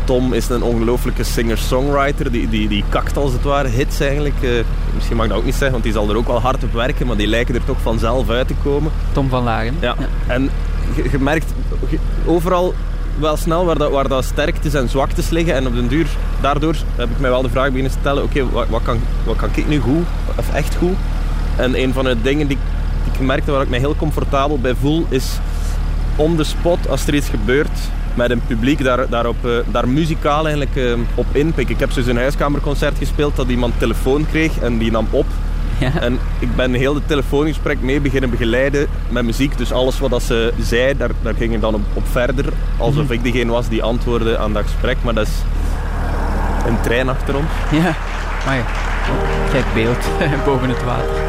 [0.10, 2.32] Tom is een ongelooflijke singer-songwriter.
[2.32, 4.36] Die, die, die kakt als het ware hits eigenlijk.
[4.42, 4.50] Eh,
[4.96, 6.74] misschien mag ik dat ook niet zeggen, want die zal er ook wel hard op
[6.74, 7.08] werken.
[7.08, 8.92] Maar die lijken er toch vanzelf uit te komen.
[9.12, 9.76] Tom van Lagen.
[9.80, 9.96] Ja.
[10.28, 10.50] En
[10.96, 11.54] je, je merkt
[12.26, 12.74] overal
[13.20, 15.56] wel snel waar, dat, waar dat sterktes en zwaktes liggen.
[15.56, 16.08] En op den duur,
[16.42, 18.24] daardoor heb ik mij wel de vraag beginnen stellen.
[18.24, 20.06] Oké, wat, wat, kan, wat kan ik nu goed?
[20.36, 20.96] Of echt goed?
[21.56, 22.58] En een van de dingen die,
[23.04, 25.40] die ik merkte waar ik mij heel comfortabel bij voel, is
[26.20, 27.80] on the spot, als er iets gebeurt
[28.14, 31.74] met een publiek, daar, daarop, eh, daar muzikaal eigenlijk eh, op inpikken.
[31.74, 35.26] Ik heb zo eens een huiskamerconcert gespeeld dat iemand telefoon kreeg en die nam op.
[35.80, 36.00] Ja.
[36.00, 39.58] En ik ben heel het telefoongesprek mee beginnen begeleiden met muziek.
[39.58, 42.46] Dus alles wat dat ze zei, daar, daar ging ik dan op, op verder.
[42.78, 44.98] Alsof ik degene was die antwoordde aan dat gesprek.
[45.02, 45.34] Maar dat is
[46.68, 47.48] een trein achter ons.
[47.72, 47.96] Ja,
[48.46, 48.64] maar
[49.52, 50.06] gek beeld
[50.46, 51.29] boven het water.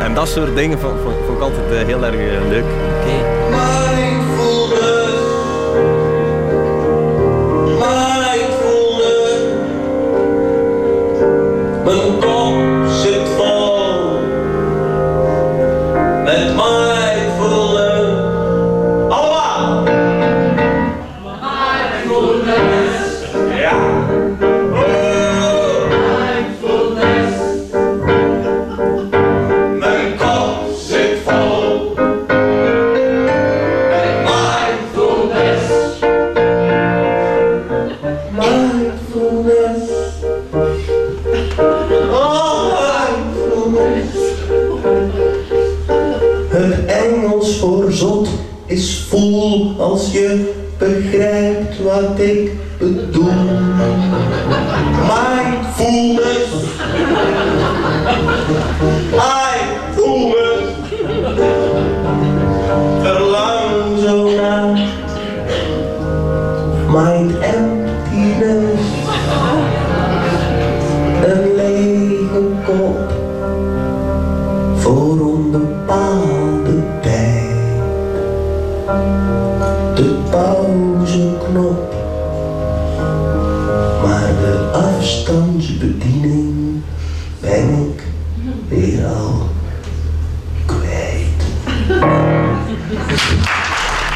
[0.00, 1.00] En dat soort dingen vond,
[1.36, 2.64] ik altijd eh, heel erg eh, leuk.
[2.64, 3.49] Oké.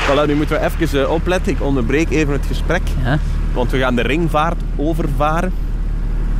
[0.06, 1.52] Voilà, nu moeten we even eh, opletten.
[1.52, 2.82] Ik onderbreek even het gesprek.
[3.04, 3.18] Ja.
[3.52, 5.52] Want we gaan de ringvaart overvaren.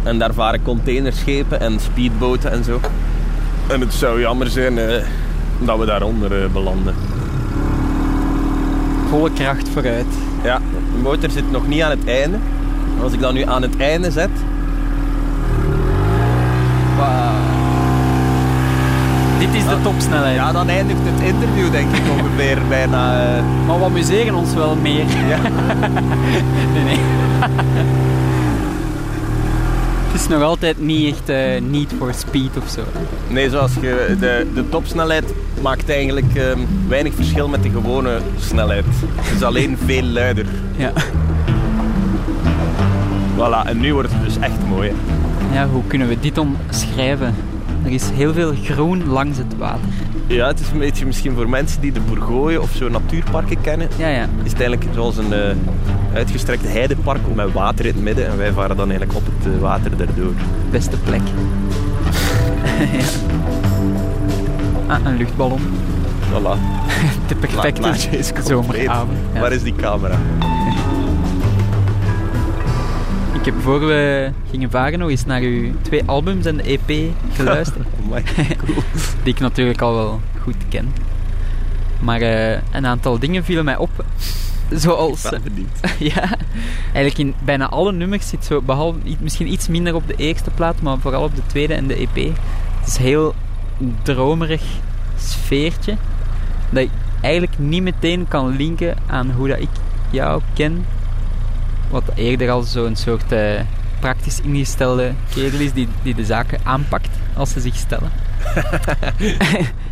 [0.03, 2.81] En daar varen containerschepen en speedboten en zo.
[3.66, 5.05] En het zou jammer zijn eh,
[5.59, 6.94] dat we daaronder eh, belanden.
[9.09, 10.07] Volle kracht vooruit.
[10.42, 10.59] Ja,
[10.94, 12.38] de motor zit nog niet aan het einde.
[13.03, 14.31] Als ik dat nu aan het einde zet,
[19.44, 20.35] Dit is de topsnelheid.
[20.35, 23.26] ja, dan eindigt het interview denk ik ongeveer bijna.
[23.37, 25.04] eh, Maar we amuseren ons wel meer.
[26.74, 26.98] nee, nee.
[30.12, 32.80] Het is nog altijd niet echt eh need for speed of zo.
[33.28, 38.85] Nee, zoals je, de, de topsnelheid maakt eigenlijk ehm, weinig verschil met de gewone snelheid.
[39.20, 40.46] Het is alleen veel luider.
[40.76, 40.92] Ja.
[43.37, 44.88] Voilà, en nu wordt het dus echt mooi.
[44.90, 45.54] hè.
[45.61, 47.35] ja, hoe kunnen we dit omschrijven?
[47.85, 49.88] Er is heel veel groen langs het water.
[50.27, 53.88] Ja, het is een beetje misschien voor mensen die de Bourgogne of zo natuurparken kennen.
[53.97, 54.29] Ja, ja.
[54.42, 55.57] Is het eigenlijk zoals een eh,
[56.14, 58.27] uitgestrekt heidepark met water in het midden.
[58.27, 60.33] En wij varen dan eigenlijk op het eh, water daardoor.
[60.70, 61.20] Beste plek.
[62.99, 63.05] ja.
[64.87, 65.61] Ah, een luchtballon.
[66.33, 66.59] Voilà.
[67.29, 67.94] De perfecte
[68.44, 69.18] zomeravond.
[69.35, 69.40] Ja.
[69.40, 70.18] Waar is die camera?
[73.44, 77.12] Ik heb voor we gingen varen nog eens naar uw twee albums en de EP
[77.33, 77.87] geluisterd.
[78.64, 78.83] Cool.
[79.22, 80.92] die ik natuurlijk al wel goed ken.
[82.00, 83.90] Maar eh, een aantal dingen vielen mij op.
[84.70, 85.24] Zoals...
[85.24, 85.78] Ik benieuwd.
[85.98, 86.37] ja,
[86.85, 90.83] eigenlijk in bijna alle nummers zit zo, behalve misschien iets minder op de eerste plaat,
[90.83, 92.37] maar vooral op de tweede en de EP.
[92.80, 93.35] Het is heel
[94.02, 94.62] dromerig
[95.16, 95.96] sfeertje.
[96.70, 99.70] Dat ik eigenlijk niet meteen kan linken aan hoe dat ik
[100.11, 100.85] jou ken.
[101.94, 103.61] Wat eerder al zo'n soort eh,
[104.00, 108.11] praktisch ingestelde kerel is die, die de zaken aanpakt als ze zich stellen.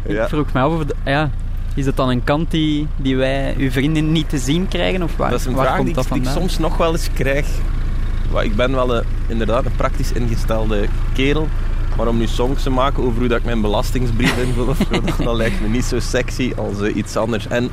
[0.09, 0.23] Ja.
[0.23, 0.85] Ik vroeg me af of...
[0.85, 1.31] de- ja,
[1.75, 5.03] is dat dan een kant die, die wij, uw vrienden, niet te zien krijgen?
[5.03, 6.43] Of waar, Dat is een waar vraag komt die, dat ik- die ik vandaan?
[6.49, 7.47] soms nog wel eens krijg.
[8.43, 11.49] Ik ben wel een, inderdaad een praktisch ingestelde kerel.
[11.97, 14.77] Maar om nu songs te maken over hoe dat ik mijn belastingsbrief invul dat,
[15.25, 17.49] dat lijkt me niet zo sexy als eh, iets anders.
[17.49, 17.71] En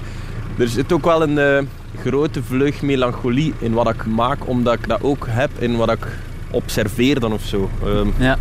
[0.57, 1.63] er zit ook wel een eh,
[2.05, 6.07] grote vleug melancholie in wat ik maak, omdat ik dat ook heb in wat ik
[6.51, 7.69] observeer dan of zo.
[7.83, 8.37] Ehm, Ja,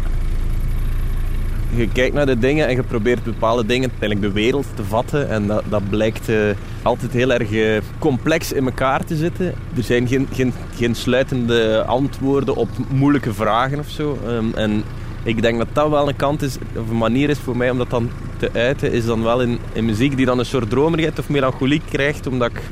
[1.75, 5.29] je kijkt naar de dingen en je probeert bepaalde dingen, eigenlijk de wereld te vatten.
[5.29, 6.37] En dat, dat blijkt eh,
[6.83, 9.47] altijd heel erg eh, complex in elkaar te zitten.
[9.77, 14.19] Er zijn geen, geen, geen sluitende antwoorden op moeilijke vragen of zo.
[14.27, 14.83] Ehm, en
[15.23, 17.79] ik denk dat dat wel een kant is, of een manier is voor mij om
[17.79, 21.19] dat dan te uiten, is dan wel in, in muziek die dan een soort dromerigheid
[21.19, 22.63] of melancholie krijgt, omdat ik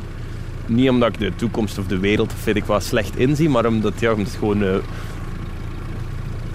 [0.68, 3.66] niet omdat ik de toekomst of de wereld of weet ik wat slecht inzie, maar
[3.66, 4.62] omdat, ja, omdat het gewoon...
[4.62, 4.74] eh,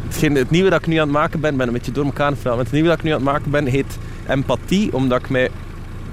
[0.08, 2.26] hetgeen- het nieuwe dat ik nu aan het maken ben, ben een beetje door elkaar
[2.28, 3.97] aan het het nieuwe dat ik nu aan het maken ben, heet
[4.28, 5.50] empathie, omdat ik mij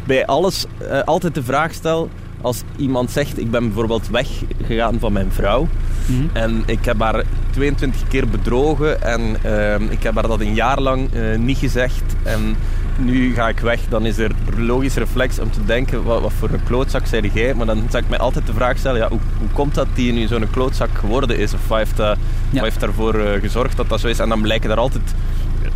[0.07, 2.09] bij alles eh, altijd de vraag stel,
[2.41, 5.69] als iemand zegt, ik ben bijvoorbeeld weggegaan van mijn vrouw,
[6.07, 6.27] Mhm.
[6.33, 10.81] en ik heb haar 22 keer bedrogen en ehm, ik heb haar dat een jaar
[10.81, 12.03] lang eh, niet gezegd.
[12.23, 12.57] En
[12.99, 13.81] nu ga ik weg.
[13.89, 17.31] Dan is er een logisch reflex om te denken, wat, wat voor een klootzak zei
[17.35, 17.55] jij?
[17.55, 20.13] Maar dan zou ik mij altijd de vraag stellen, ja, hoe, hoe komt dat die
[20.13, 21.55] nu zo'n klootzak geworden is?
[21.55, 22.17] Of wat heeft, dat-
[22.51, 22.55] Ja.
[22.55, 24.19] wat heeft daarvoor eh, gezorgd dat dat zo is?
[24.19, 25.15] En dan blijken daar altijd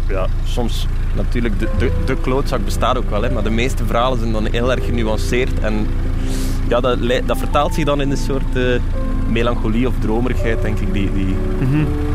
[0.08, 4.18] ja, soms natuurlijk, de, de, de klootzak bestaat ook wel, hè, maar de meeste verhalen
[4.18, 5.60] zijn dan heel erg genuanceerd.
[5.60, 5.86] En
[6.68, 8.62] ja, dat, dat vertaalt zich dan in een soort eh,
[9.28, 11.36] melancholie of dromerigheid, denk ik, die, die,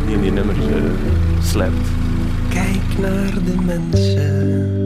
[0.06, 1.88] die in die nummers eh, slijpt.
[2.50, 4.77] Kijk naar de mensen.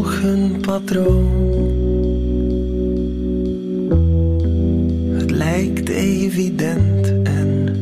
[0.00, 1.28] Volg hun patroon.
[5.12, 7.76] Het lijkt evident en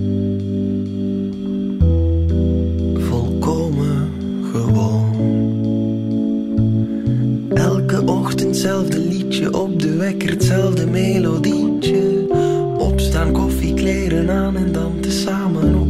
[2.94, 4.08] volkomen
[4.52, 5.14] gewoon.
[7.54, 12.26] Elke ochtend hetzelfde liedje op de wekker, hetzelfde melodietje.
[12.78, 15.87] Opstaan, koffie, kleren aan en dan tezamen op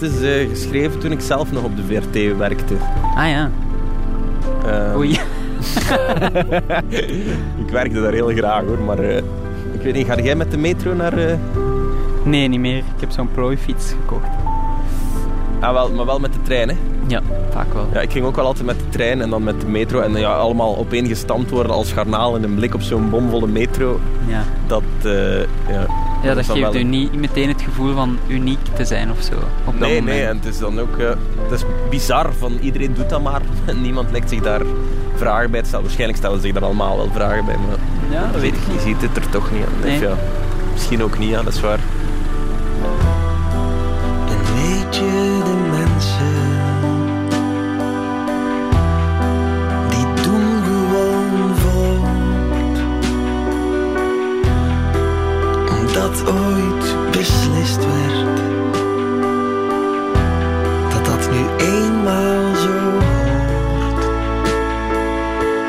[0.00, 2.74] walst is eh, geschreven toen ik zelf nog op de VRT werkte.
[3.16, 3.50] Ah ja.
[4.66, 5.10] Eh, Oei.
[7.64, 9.16] ik werkte daar heel graag hoor, maar eh,
[9.72, 11.12] ik weet niet, ga jij met de metro naar...
[11.18, 11.34] eh,
[12.24, 12.78] Nee, niet meer.
[12.78, 14.28] Ik heb zo'n plooifiets gekocht.
[15.60, 16.74] Ah, wel, maar wel met de trein, hè?
[17.06, 17.86] Ja, vaak wel.
[17.92, 20.00] Ja, ik ging ook wel altijd met de trein en dan met de metro.
[20.00, 24.00] En ja, allemaal opeengestampt worden als garnaal in een blik op zo'n bomvolle metro.
[24.26, 24.82] Ja, Dat,
[25.68, 25.86] ja...
[26.22, 29.34] ja dat geeft u een- niet meteen het gevoel van uniek te zijn of zo.
[29.34, 30.16] Op dat Nee, moment.
[30.16, 30.96] nee, en het is dan ook...
[30.98, 31.08] eh,
[31.42, 33.40] het is bizar, van iedereen doet dat maar.
[33.64, 34.60] En niemand lijkt zich daar
[35.16, 35.84] vragen bij te stellen.
[35.84, 37.76] Waarschijnlijk stellen zich daar allemaal wel vragen bij, maar...
[38.20, 39.72] Ja, dat weet ik Je ziet het er toch niet aan.
[39.88, 39.94] Nee.
[39.96, 40.14] Of ja,
[40.72, 41.78] misschien ook niet, ja, dat is waar.
[44.28, 45.77] En weet je de
[56.26, 58.36] ooit beslist werd
[60.90, 64.04] dat dat nu eenmaal zo hoort.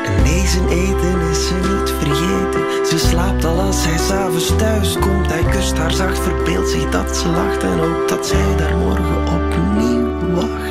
[0.06, 2.86] En zijn eten is ze niet vergeten.
[2.86, 5.26] Ze slaapt al als hij s'avonds thuis komt.
[5.26, 7.62] Hij kust haar zacht, verbeeldt zich dat ze lacht.
[7.62, 10.70] En ook dat zij daar morgen opnieuw wacht.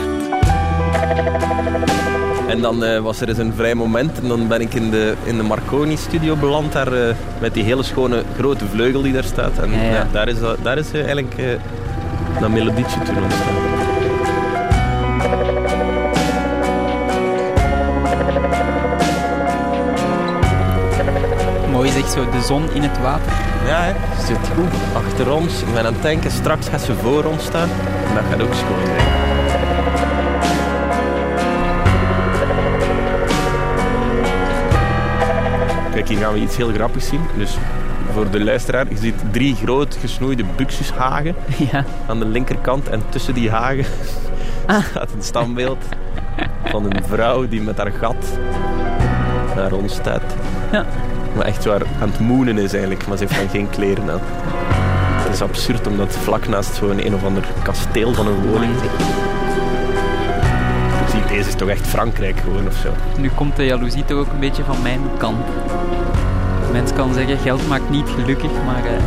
[2.49, 5.13] En dan eh, was er eens een vrij moment en dan ben ik in de,
[5.23, 9.57] in de Marconi-studio beland, daar eh, met die hele schone grote vleugel die daar staat.
[9.57, 10.07] En Ja, ja, ja.
[10.12, 11.35] daar is, daar is eh, eigenlijk
[12.39, 13.53] dat melodietje toen ontstaan.
[21.71, 23.31] Mooi zeg zo, de zon in het water.
[23.65, 23.93] Ja, hè?
[24.25, 25.03] zit goed.
[25.05, 27.69] Achter ons, ik ben aan het denken, straks gaat ze voor ons staan.
[28.07, 29.38] En dat gaat ook schoon zijn.
[35.99, 37.21] Kijk, hier gaan we iets heel grappigs zien.
[37.38, 37.57] Dus
[38.13, 41.35] voor de luisteraar, je ziet drie groot gesnoeide buxushagen
[41.71, 41.85] Ja.
[42.07, 42.89] aan de linkerkant.
[42.89, 43.85] En tussen die hagen
[44.89, 45.85] staat een standbeeld
[46.65, 48.39] van een vrouw die met haar gat
[49.55, 50.35] naar ons staat.
[50.71, 50.85] Ja.
[51.35, 54.21] Maar echt waar aan het moenen is eigenlijk, maar ze heeft dan geen kleren aan.
[55.23, 59.07] Het is absurd omdat vlak naast zo'n een of ander kasteel van een woning zit.
[61.39, 62.93] Ik deze is toch echt Frankrijk gewoon of zo.
[63.17, 65.45] Nu komt de jaloezie toch ook een beetje van mijn kant.
[66.71, 69.04] Mens kan zeggen, geld maakt niet gelukkig, maar eh,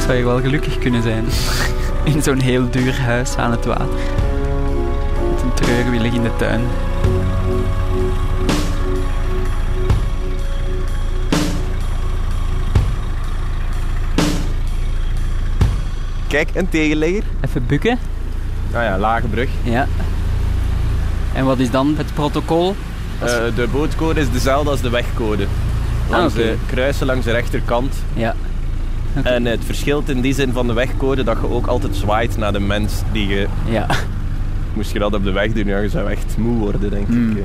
[0.00, 1.24] zou je wel gelukkig kunnen zijn.
[2.14, 3.86] In zo'n heel duur huis aan het water.
[5.32, 6.60] Met een treurwillig in de tuin.
[16.28, 17.22] Kijk, een tegenligger.
[17.40, 17.98] Even bukken.
[18.72, 19.48] Nou ja, lage brug.
[19.62, 19.86] Ja.
[21.36, 22.74] En wat is dan het protocol?
[23.20, 25.46] Eh, de bootcode is dezelfde als de wegcode.
[26.10, 27.94] Langs Ah, de kruisen langs de rechterkant.
[28.14, 28.34] Ja.
[29.22, 32.52] En het verschilt in die zin van de wegcode dat je ook altijd zwaait naar
[32.52, 33.46] de mens die je...
[33.68, 33.86] Ja.
[34.74, 37.36] Moest je dat op de weg doen, ja, je zou echt moe worden, denk Hmm.
[37.36, 37.44] ik.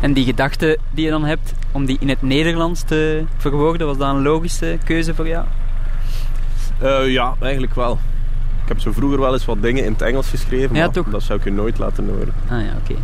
[0.00, 3.96] En die gedachte die je dan hebt, om die in het Nederlands te verwoorden, was
[3.98, 5.44] dat een logische keuze voor jou?
[6.78, 7.98] Eh, ja, eigenlijk wel.
[8.66, 11.06] Ik heb zo vroeger wel eens wat dingen in het Engels geschreven, Ja, maar toch?
[11.10, 12.34] dat zou ik je nooit laten horen.
[12.48, 12.94] Ah ja, oké.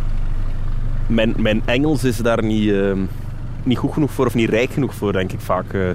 [1.07, 2.99] Mijn, mijn Engels is daar niet, ehm,
[3.63, 5.73] niet goed genoeg voor of niet rijk genoeg voor, denk ik vaak.
[5.73, 5.89] eh.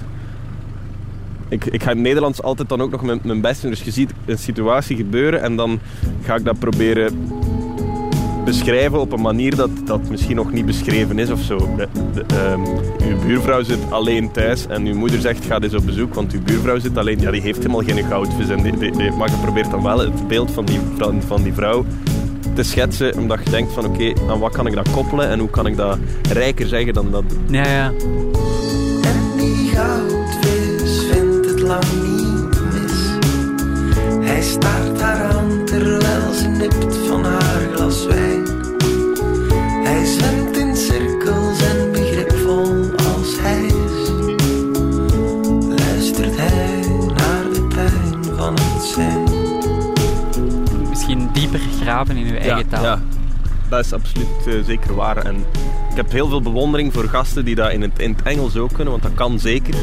[1.49, 3.71] ik, ik ga in het Nederlands altijd dan ook nog mijn, mijn best doen.
[3.71, 5.79] Dus je ziet een situatie gebeuren en dan
[6.23, 7.29] ga ik dat proberen
[8.49, 11.59] beschrijven op een manier dat dat misschien nog niet beschreven is of zo.
[11.77, 11.89] De,
[12.27, 12.61] ehm,
[13.09, 16.43] uw buurvrouw zit alleen thuis en uw moeder zegt ga eens op bezoek, want uw
[16.43, 17.21] buurvrouw zit alleen.
[17.21, 18.49] Ja, die heeft helemaal geen goudvis.
[18.49, 21.43] En die, die, die- maar je probeert dan wel het beeld van die, van, van
[21.43, 21.85] die vrouw
[22.55, 25.51] te schetsen, omdat je denkt van oké, aan wat kan ik dat koppelen en hoe
[25.51, 25.99] kan ik dat
[26.33, 27.93] rijker zeggen dan dat Ja, ja.
[53.79, 55.17] Dat is absoluut eh, zeker waar.
[55.17, 55.37] En
[55.91, 58.73] ik heb heel veel bewondering voor gasten die dat in het, in het Engels ook
[58.73, 59.75] kunnen, want dat kan zeker.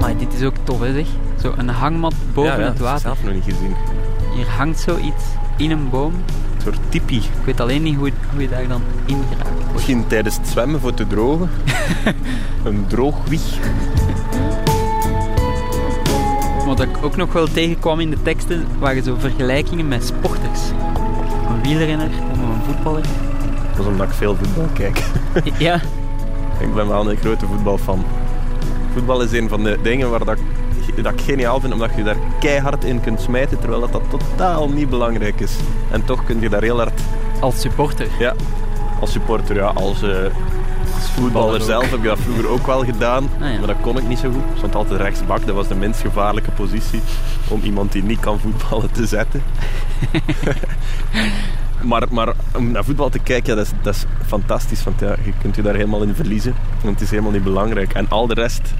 [0.00, 1.06] Maar dit is ook tof, hè, zeg.
[1.42, 3.18] Zo een hangmat boven ja, ja, het dat heb ik water.
[3.20, 3.74] zelf nog niet gezien.
[4.34, 5.24] Hier hangt zoiets
[5.56, 6.12] in een boom.
[6.12, 7.16] Een soort tipi.
[7.16, 9.72] Ik weet alleen niet hoe, hoe je daar dan in geraakt.
[9.72, 11.50] Misschien tijdens het zwemmen voor te drogen.
[12.64, 13.58] een droogwieg.
[16.66, 20.37] Wat ik ook nog wel tegenkwam in de teksten, waren zo vergelijkingen met sporters.
[21.68, 23.02] Wielrenner of een voetballer.
[23.70, 25.02] Dat is omdat ik veel voetbal kijk.
[25.58, 25.74] Ja,
[26.60, 28.04] ik ben wel een grote voetbalfan.
[28.92, 32.02] Voetbal is een van de dingen waar dat ik, dat ik geniaal vind, omdat je
[32.02, 35.56] daar keihard in kunt smijten, terwijl dat, dat totaal niet belangrijk is.
[35.90, 37.00] En toch kun je daar heel hard
[37.40, 38.08] als supporter.
[38.18, 38.34] Ja,
[39.00, 39.66] als supporter, ja.
[39.66, 40.16] Als, eh,
[40.98, 43.28] als voetballer zelf heb ik dat vroeger ook wel gedaan.
[43.40, 43.58] Ah, ja.
[43.58, 44.42] Maar dat kon ik niet zo goed.
[44.50, 45.46] Ik stond altijd rechtsbak.
[45.46, 47.00] Dat was de minst gevaarlijke positie
[47.48, 49.42] om iemand die niet kan voetballen te zetten.
[51.90, 54.84] maar, maar om naar voetbal te kijken, ja, dat, is, dat is fantastisch.
[54.84, 56.54] Want ja, je kunt je daar helemaal in verliezen.
[56.82, 57.92] Want het is helemaal niet belangrijk.
[57.92, 58.74] En al de rest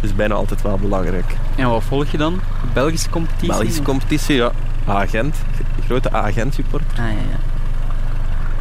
[0.00, 1.36] is bijna altijd wel belangrijk.
[1.56, 2.34] En wat volg je dan?
[2.34, 3.48] De Belgische competitie?
[3.48, 4.50] Belgische competitie, ja.
[4.86, 5.36] Agent.
[5.84, 6.84] Grote agent-support.
[6.90, 7.38] Ah, ja, ja.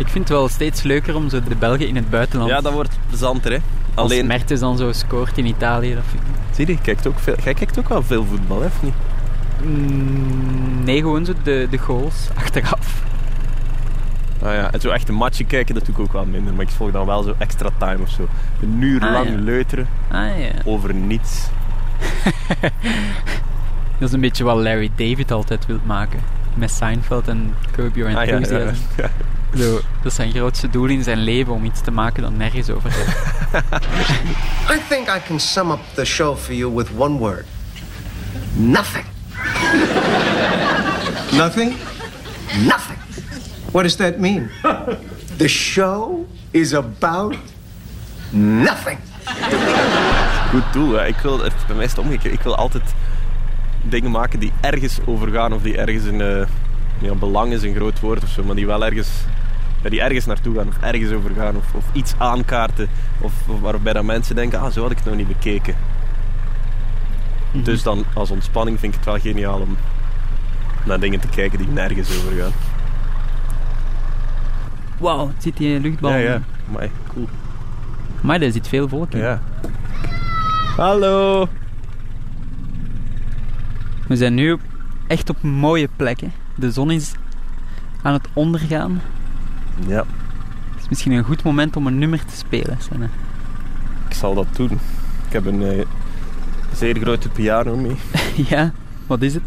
[0.02, 2.52] Ik vind het wel steeds leuker om zo de Belgen in het buitenland...
[2.52, 3.58] Ja, dat wordt plezanter, hè.
[3.94, 5.94] Als Alleen, Mertens dan zo scoort in Italië.
[5.94, 6.56] Dat vind ik...
[6.56, 8.94] Zie je, kijkt ook veel, jij kijkt ook wel veel voetbal, hè, of niet?
[9.64, 13.04] Mm, nee, gewoon zo de, de goals achteraf.
[14.42, 16.54] Ah ja, en zo echt een matchje kijken, dat doe ik ook wel minder.
[16.54, 18.28] Maar ik volg dan wel zo extra time of zo.
[18.62, 19.36] Een uur Ah, lang ja.
[19.36, 20.52] leuteren Ah ja.
[20.66, 21.48] over niets.
[24.00, 26.20] Dat is een beetje wat Larry David altijd wil maken.
[26.54, 28.40] Met Seinfeld en Curb Your Ah, ja,
[29.52, 32.92] dat is zijn grootste doel in zijn leven, om iets te maken dat nergens over
[32.92, 33.82] gaat.
[34.76, 37.46] I think I can sum up the show for you with one word
[38.56, 39.06] nothing.
[41.34, 41.76] Nothing?
[42.66, 42.98] Nothing.
[43.72, 44.50] What does that mean?
[45.38, 47.36] The show is about
[48.32, 49.00] nothing.
[50.50, 51.06] Goed doel, hè.
[51.06, 52.34] Ik wil, bij mij is het omgekeerd.
[52.34, 52.94] Ik wil altijd
[53.82, 56.48] dingen maken die ergens over gaan of die ergens een eh,
[57.00, 59.10] ja, belang is een groot woord of zo, maar die wel ergens,
[59.82, 62.88] ja, die ergens naartoe gaan of ergens over gaan of, of iets aankaarten
[63.20, 65.76] of, of waarbij dan mensen denken, ah, zo had ik het nog niet bekeken.
[67.52, 69.78] Dus dan als ontspanning vind ik het wel geniaal om
[70.86, 72.52] naar dingen te kijken die nergens over gaan.
[74.98, 76.12] Wauw, zit die luchtbal?
[76.12, 76.42] Ja, ja.
[76.72, 77.28] Maar cool.
[78.22, 79.20] Maar daar zit veel volk in.
[79.20, 79.42] Ja.
[80.78, 81.48] Hallo.
[84.08, 84.58] We zijn nu
[85.08, 86.34] echt op mooie plekken.
[86.56, 87.14] De zon is
[88.02, 89.02] aan het ondergaan.
[89.88, 90.06] Ja,
[90.72, 92.78] Het is misschien een goed moment om een nummer te spelen.
[92.90, 93.08] Senne.
[94.10, 94.72] ik zal dat doen.
[95.28, 95.86] Ik heb een eh,
[96.76, 97.96] zeer grote piano mee.
[98.50, 98.72] ja,
[99.08, 99.44] wat is het?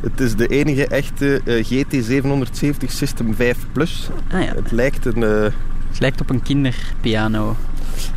[0.00, 4.08] Het is de enige echte eh, GT770 System 5 Plus.
[4.32, 5.22] Ah ja, Het lijkt een...
[5.22, 5.42] eh,
[5.90, 7.56] het lijkt op een kinderpiano.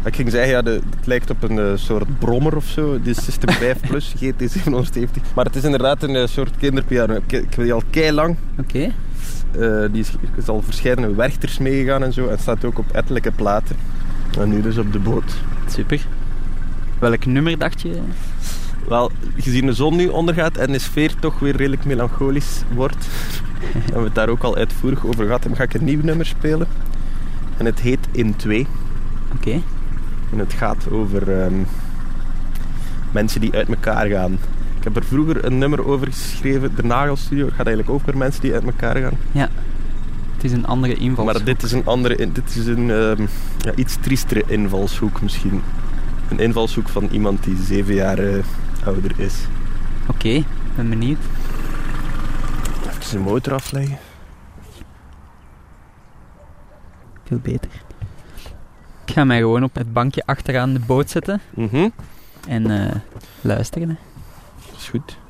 [0.06, 3.02] ik ging zeggen, ja, de, het lijkt op een soort brommer of zo.
[3.02, 5.34] De System 5 Plus GT770.
[5.36, 7.14] Maar het is inderdaad een soort kinderpiano.
[7.16, 8.36] Ik, ik wil die al kei lang.
[8.60, 8.92] Oké.
[9.60, 12.28] Eh, die is, is al verschillende werchters meegegaan en zo.
[12.28, 13.76] En staat ook op ettelijke platen.
[14.40, 15.34] En nu dus op de boot.
[15.68, 16.08] Super.
[17.00, 18.02] Welk nummer dacht je?
[18.88, 23.08] Wel, gezien de zon nu ondergaat en de sfeer toch weer redelijk melancholisch wordt,
[23.94, 26.26] en we het daar ook al uitvoerig over gehad hebben, ga ik een nieuw nummer
[26.26, 26.68] spelen.
[27.58, 28.68] En het heet In 2.
[29.36, 29.62] Oké.
[30.32, 31.54] En het gaat over ehm,
[33.12, 34.38] mensen die uit elkaar gaan.
[34.86, 37.46] Ik heb er vroeger een nummer over geschreven, de Nagelstudio.
[37.48, 39.18] Gaat eigenlijk over mensen die uit elkaar gaan.
[39.32, 39.50] Ja.
[40.36, 41.34] Het is een andere invalshoek.
[41.36, 43.26] Maar dit is een andere, dit is een ehm,
[43.58, 45.62] ja, iets triestere invalshoek misschien.
[46.30, 48.44] Een invalshoek van iemand die zeven jaar eh,
[48.86, 49.36] ouder is.
[50.08, 50.44] Oké,
[50.76, 51.20] ben benieuwd.
[52.90, 53.98] Even de motor afleggen.
[57.24, 57.70] Veel beter.
[59.06, 61.90] Ik ga mij gewoon op het bankje achteraan de boot zetten Mhm.
[62.48, 62.96] en eh,
[63.42, 63.98] luisteren.
[64.92, 64.92] Hè.
[64.92, 65.25] Dat is goed.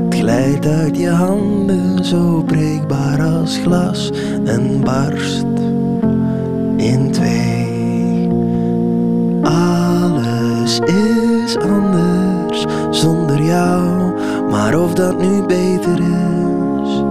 [0.04, 4.10] Het glijdt uit je handen, zo breekbaar als glas,
[4.44, 5.46] en barst
[6.76, 8.28] in twee.
[9.42, 14.12] Alles is anders zonder jou,
[14.50, 17.02] maar of dat nu beter is,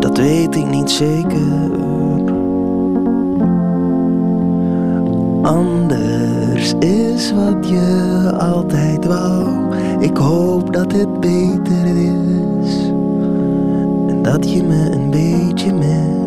[0.00, 1.89] dat weet ik niet zeker.
[5.42, 9.74] Anders is wat je altijd wou.
[10.00, 12.74] Ik hoop dat het beter is
[14.08, 16.19] en dat je me een beetje mist.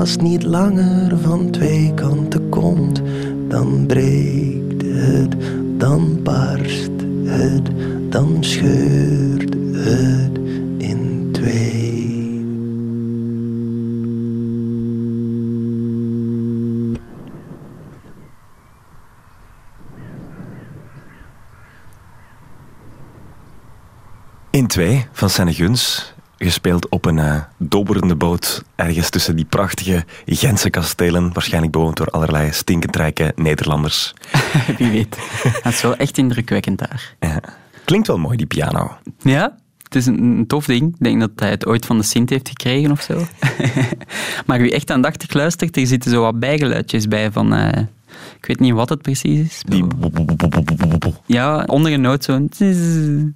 [0.00, 3.02] Als niet langer van twee kanten komt,
[3.48, 5.36] dan breekt het,
[5.78, 6.90] dan barst
[7.24, 7.70] het,
[8.08, 10.38] dan scheurt het
[10.78, 12.18] in twee.
[24.50, 26.14] In 2 van Senne Guns,
[26.44, 32.06] gespeeld op een eh dobberende boot ergens tussen die prachtige Gentse kastelen, waarschijnlijk bewoond door
[32.06, 34.14] allerlei stinkend rijke Nederlanders.
[34.78, 35.18] Wie weet.
[35.62, 37.14] Dat is wel echt indrukwekkend daar.
[37.20, 37.40] Ja.
[37.84, 38.96] Klinkt wel mooi, die piano.
[39.18, 40.88] Ja, het is een, een tof ding.
[40.88, 43.26] Ik denk dat hij het ooit van de Sint heeft gekregen of zo.
[44.46, 47.54] maar wie echt aandachtig luistert, er zitten zo wat bijgeluidjes bij van...
[47.54, 47.82] eh,
[48.40, 49.62] ik weet niet wat het precies is.
[49.66, 49.84] Die
[51.26, 52.50] Ja, onder een noot zo'n...
[52.52, 53.32] Zo-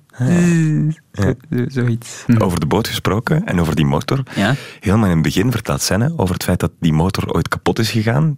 [1.68, 2.24] Zoiets.
[2.38, 4.22] Over de boot gesproken en over die motor.
[4.34, 4.54] Ja.
[4.80, 7.90] Helemaal in het begin vertelt Senne over het feit dat die motor ooit kapot is
[7.90, 8.36] gegaan.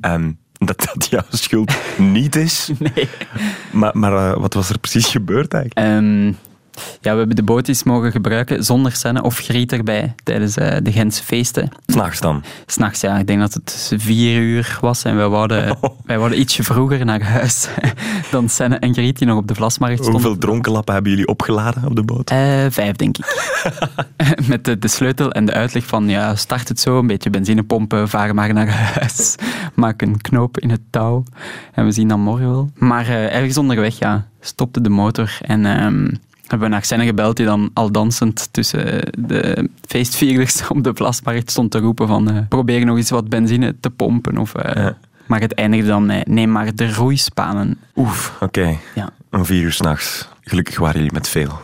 [0.00, 2.70] En dat dat jouw schuld niet is.
[2.94, 3.08] Nee.
[3.72, 5.88] Maar, maar eh, wat was er precies gebeurd eigenlijk?
[5.88, 6.32] Ehm,
[7.00, 10.76] ja, we hebben de boot eens mogen gebruiken zonder scène of griet erbij tijdens eh,
[10.82, 11.68] de Gentse feesten.
[11.86, 12.42] S'nachts dan?
[12.66, 13.18] S'nachts, ja.
[13.18, 17.22] Ik denk dat het vier uur was en wij wouden, wij wouden ietsje vroeger naar
[17.22, 17.68] huis
[18.30, 20.22] dan Senne en Griet die nog op de Vlasmarkt stonden.
[20.22, 22.30] Hoeveel dronkenlappen hebben jullie opgeladen op de boot?
[22.30, 23.52] Eh, vijf, denk ik.
[24.48, 27.62] Met de, de sleutel en de uitleg van, ja, start het zo, een beetje benzine
[27.62, 29.34] pompen, vaar maar naar huis.
[29.74, 31.24] Maak een knoop in het touw
[31.72, 32.70] en we zien dan morgen wel.
[32.74, 36.08] Maar eh, ergens onderweg, ja, stopte de motor en ehm,
[36.46, 41.50] hebben we naar Senne gebeld, die dan al dansend tussen de feestvierders op de plasmarkt
[41.50, 44.38] stond te roepen van, eh, probeer nog eens wat benzine te pompen.
[44.38, 44.86] Of, eh,
[45.26, 47.78] Maar het eindigde dan, met, neem maar de roeispanen.
[47.96, 48.76] Oef, oké.
[48.94, 49.10] Ja.
[49.30, 50.28] Om vier uur s'nachts.
[50.40, 51.58] Gelukkig waren jullie met veel.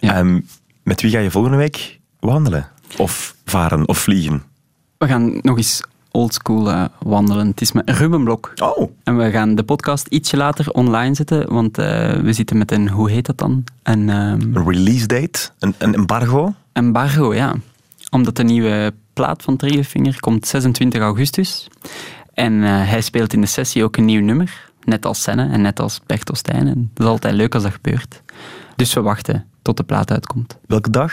[0.00, 0.40] Ehm,
[0.82, 2.68] met wie ga je volgende week wandelen?
[2.96, 4.42] Of varen of vliegen?
[4.98, 5.82] We gaan nog eens
[6.18, 7.46] oldschool eh, wandelen.
[7.46, 8.52] Het is met Ruben Blok.
[8.62, 8.90] Oh.
[9.04, 12.88] En we gaan de podcast ietsje later online zetten, want eh, we zitten met een,
[12.88, 13.64] hoe heet dat dan?
[13.82, 15.38] Een ehm, Een release date?
[15.58, 16.54] Een, een embargo?
[16.72, 17.54] embargo, ja.
[18.10, 21.68] Omdat de nieuwe plaat van Triefinger komt 26 augustus.
[22.34, 24.70] En eh, hij speelt in de sessie ook een nieuw nummer.
[24.84, 26.66] Net als Senne en net als Bertelstein.
[26.66, 28.22] En dat is altijd leuk als dat gebeurt.
[28.76, 30.58] Dus we wachten tot de plaat uitkomt.
[30.66, 31.12] Welke dag?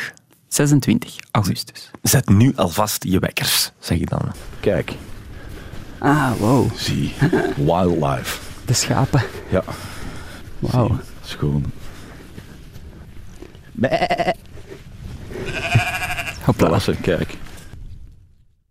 [0.55, 1.91] 26 augustus.
[2.01, 4.21] Zet nu alvast je wekkers, zeg je dan.
[4.59, 4.93] Kijk,
[5.97, 6.71] Ah, wow.
[6.75, 7.13] Zie,
[7.55, 8.39] wildlife.
[8.65, 9.21] De schapen.
[9.49, 9.63] Ja.
[10.59, 10.99] Wauw.
[16.57, 17.37] Dat was het, kijk.